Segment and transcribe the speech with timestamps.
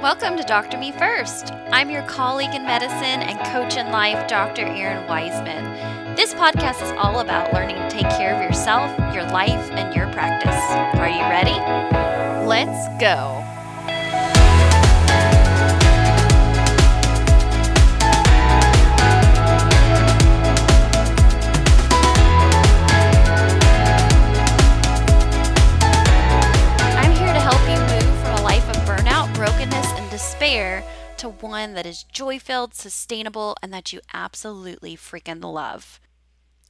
[0.00, 1.52] Welcome to Doctor Me First.
[1.72, 4.62] I'm your colleague in medicine and coach in life, Dr.
[4.62, 6.16] Errin Weisman.
[6.16, 10.10] This podcast is all about learning to take care of yourself, your life, and your
[10.10, 10.56] practice.
[10.98, 11.52] Are you ready?
[12.46, 13.44] Let's go.
[31.20, 36.00] To one that is joy filled, sustainable, and that you absolutely freaking love.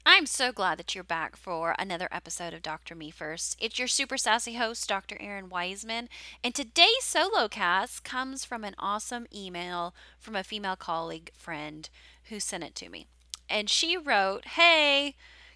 [0.04, 2.96] I'm so glad that you're back for another episode of Dr.
[2.96, 3.56] Me First.
[3.60, 5.16] It's your super sassy host, Dr.
[5.20, 6.08] Errin Weisman,
[6.42, 11.88] and today's solo cast comes from an awesome email from a female colleague friend
[12.24, 13.06] who sent it to me.
[13.48, 15.14] And she wrote, Hey,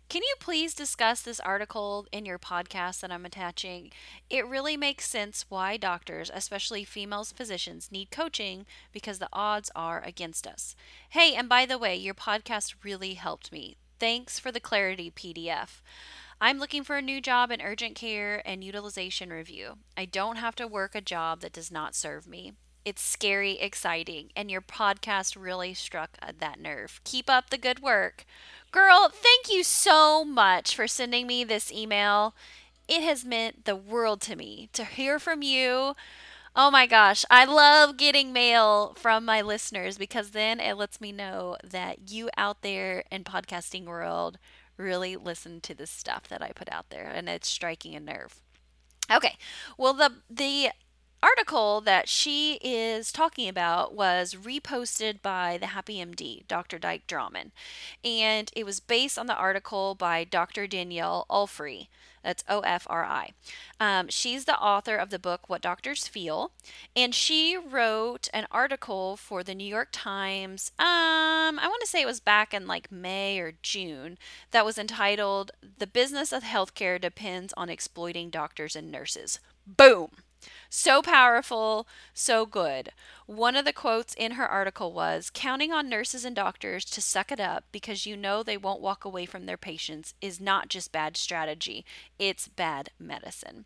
[0.09, 3.91] can you please discuss this article in your podcast that I'm attaching?
[4.29, 10.03] It really makes sense why doctors, especially female physicians, need coaching because the odds are
[10.05, 10.77] against us.
[11.11, 13.77] Hey, and by the way, your podcast really helped me.
[13.99, 15.81] Thanks for the clarity PDF.
[16.41, 19.79] I'm looking for a new job in urgent care and utilization review.
[19.97, 22.53] I don't have to work a job that does not serve me.
[22.85, 27.01] It's scary, exciting, and your podcast really struck uh, that nerve.
[27.05, 28.27] Keep up the good work.
[28.71, 32.35] Girl, thank you so much for sending me this email.
[32.89, 35.95] It has meant the world to me to hear from you.
[36.57, 41.11] Oh my gosh, I love getting mail from my listeners because then it lets me
[41.13, 44.39] know that you out there in podcasting world
[44.77, 48.37] really listen to the stuff that I put out there and it's striking a nerve.
[49.11, 49.37] Okay.
[49.77, 50.71] Well, the the
[51.25, 56.79] article that she is talking about was reposted by the Happy MD, Dr.
[56.79, 57.53] Dike Drummond,
[58.05, 60.67] and it was based on the article by Dr.
[60.67, 61.89] Danielle Ofri.
[62.23, 63.31] That's O F R I.
[63.79, 66.53] Um, she's the author of the book What Doctors Feel,
[66.97, 70.73] and she wrote an article for the New York Times.
[70.79, 74.19] Um, I want to say it was back in like May or June
[74.53, 80.11] that was entitled "The Business of Healthcare Depends on Exploiting Doctors and Nurses." Boom.
[80.69, 82.91] So powerful, so good.
[83.27, 87.33] One of the quotes in her article was Counting on nurses and doctors to suck
[87.33, 90.93] it up because you know they won't walk away from their patients is not just
[90.93, 91.85] bad strategy,
[92.19, 93.65] it's bad medicine.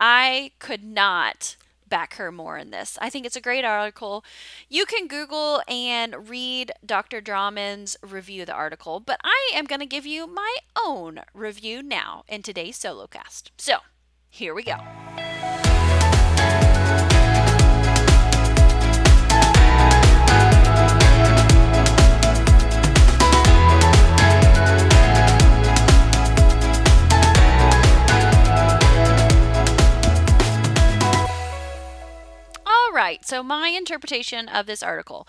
[0.00, 1.56] I could not
[1.88, 2.98] back her more in this.
[3.00, 4.24] I think it's a great article.
[4.68, 7.20] You can Google and read Dr.
[7.20, 11.82] Drummond's review of the article, but I am going to give you my own review
[11.82, 13.52] now in today's solo cast.
[13.56, 13.78] So,
[14.28, 14.76] here we go.
[33.24, 35.26] So my interpretation of this article.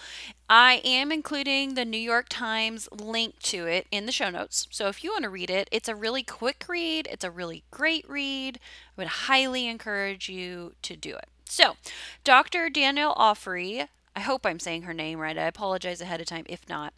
[0.50, 4.68] I am including the New York Times link to it in the show notes.
[4.70, 7.64] So if you want to read it, it's a really quick read, it's a really
[7.72, 8.58] great read.
[8.58, 11.30] I would highly encourage you to do it.
[11.48, 11.78] So,
[12.26, 12.70] Dr.
[12.70, 15.38] Danielle Ofri, I hope I'm saying her name right.
[15.38, 16.94] I apologize ahead of time if not,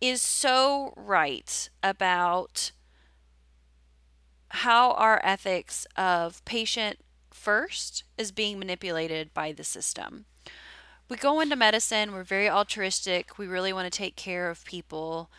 [0.00, 2.72] is so right about
[4.48, 6.98] how our ethics of patient
[7.34, 10.26] first is being manipulated by the system.
[11.08, 15.30] We go into medicine, we're very altruistic, we really want to take care of people,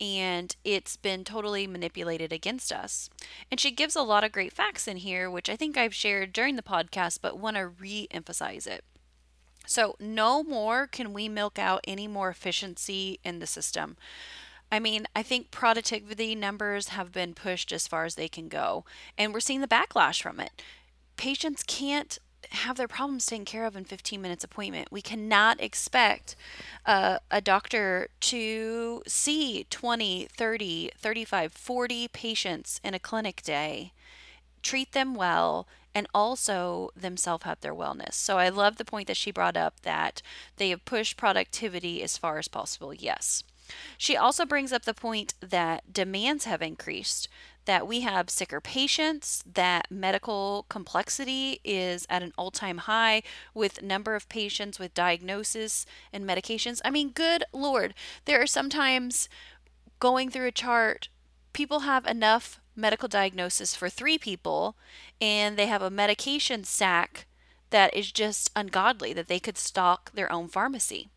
[0.00, 3.08] and it's been totally manipulated against us.
[3.50, 6.32] And she gives a lot of great facts in here, which I think I've shared
[6.32, 8.84] during the podcast, but want to re emphasize it.
[9.64, 13.96] So, no more can we milk out any more efficiency in the system.
[14.72, 18.84] I mean, I think productivity numbers have been pushed as far as they can go,
[19.16, 20.62] and we're seeing the backlash from it.
[21.16, 22.18] Patients can't
[22.50, 24.88] have their problems taken care of in 15 minutes appointment.
[24.90, 26.36] We cannot expect
[26.84, 33.92] uh, a doctor to see 20, 30, 35, 40 patients in a clinic day,
[34.62, 38.14] treat them well, and also themselves have their wellness.
[38.14, 40.22] So I love the point that she brought up that
[40.56, 42.94] they have pushed productivity as far as possible.
[42.94, 43.44] Yes.
[43.96, 47.28] She also brings up the point that demands have increased,
[47.64, 53.22] that we have sicker patients, that medical complexity is at an all-time high
[53.54, 56.80] with number of patients with diagnosis and medications.
[56.84, 57.94] I mean, good lord,
[58.24, 59.28] there are sometimes
[60.00, 61.08] going through a chart
[61.52, 64.74] people have enough medical diagnosis for 3 people
[65.20, 67.26] and they have a medication sack
[67.70, 71.10] that is just ungodly that they could stock their own pharmacy.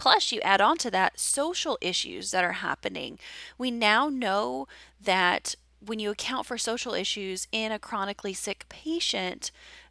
[0.00, 3.18] Plus, you add on to that social issues that are happening.
[3.58, 4.66] We now know
[4.98, 9.50] that when you account for social issues in a chronically sick patient,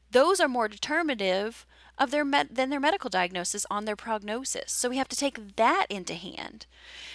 [0.09, 1.63] those are more determinative
[1.99, 4.71] of their med- than their medical diagnosis on their prognosis.
[4.71, 6.65] So we have to take that into hand.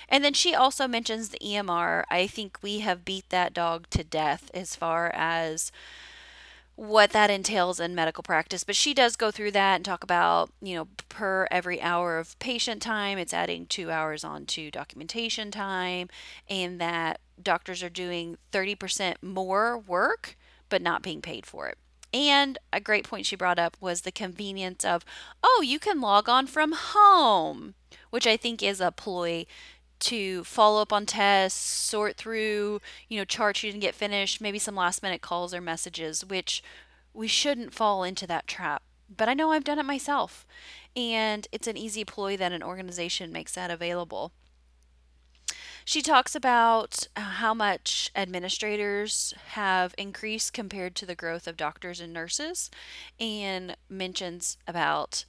[0.09, 2.05] And then she also mentions the EMR.
[2.09, 5.73] I think we have beat that dog to death as far as
[6.77, 8.65] what that entails in medical practice.
[8.65, 12.39] But she does go through that and talk about, you know, per every hour of
[12.39, 16.09] patient time, it's adding two hours onto documentation time,
[16.49, 20.37] and that doctors are doing 30% more work
[20.69, 21.79] but not being paid for it.
[22.13, 25.05] And a great point she brought up was the convenience of,
[25.43, 27.75] oh, you can log on from home,
[28.11, 29.47] which I think is a ploy
[30.05, 34.59] to follow up on tests, sort through, you know, charts you didn't get finished, maybe
[34.59, 36.63] some last minute calls or messages, which
[37.13, 38.83] we shouldn't fall into that trap.
[39.15, 40.47] But I know I've done it myself.
[40.97, 44.33] And it's an easy ploy that an organization makes that available.
[45.85, 52.01] She talks about uh, how much administrators have increased compared to the growth of doctors
[52.01, 52.71] and nurses,
[53.21, 55.27] and mentions about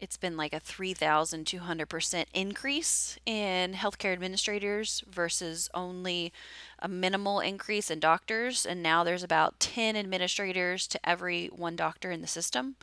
[0.00, 6.32] it's been like a 3,200% increase in healthcare administrators versus only
[6.78, 8.64] a minimal increase in doctors.
[8.64, 12.76] And now there's about 10 administrators to every one doctor in the system.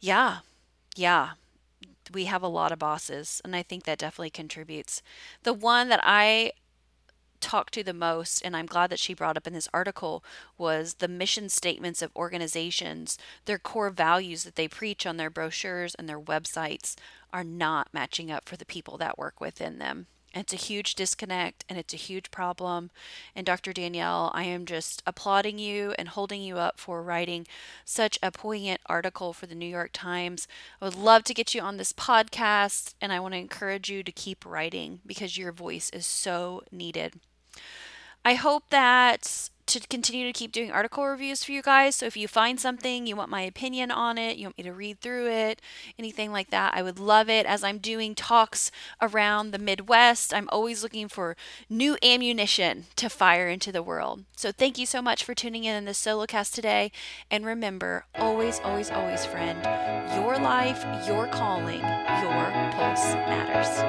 [0.00, 0.38] Yeah,
[0.96, 1.30] yeah.
[2.12, 5.00] We have a lot of bosses, and I think that definitely contributes.
[5.42, 6.52] The one that I
[7.44, 10.24] talked to the most, and I'm glad that she brought up in this article,
[10.56, 13.18] was the mission statements of organizations.
[13.44, 16.96] Their core values that they preach on their brochures and their websites
[17.34, 20.06] are not matching up for the people that work within them.
[20.32, 22.90] It's a huge disconnect and it's a huge problem.
[23.36, 23.74] And Dr.
[23.74, 27.46] Danielle, I am just applauding you and holding you up for writing
[27.84, 30.48] such a poignant article for the New York Times.
[30.80, 34.02] I would love to get you on this podcast and I want to encourage you
[34.02, 37.20] to keep writing because your voice is so needed.
[38.24, 41.96] I hope that to continue to keep doing article reviews for you guys.
[41.96, 44.72] So if you find something, you want my opinion on it, you want me to
[44.72, 45.62] read through it,
[45.98, 47.46] anything like that, I would love it.
[47.46, 48.70] As I'm doing talks
[49.00, 51.36] around the Midwest, I'm always looking for
[51.70, 54.24] new ammunition to fire into the world.
[54.36, 56.92] So thank you so much for tuning in in this solo cast today.
[57.30, 59.58] And remember, always, always, always, friend,
[60.14, 63.83] your life, your calling, your pulse matters.